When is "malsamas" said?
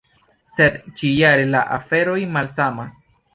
2.39-2.99